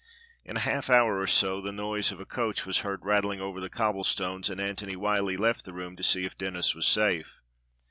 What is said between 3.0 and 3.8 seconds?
rattling over the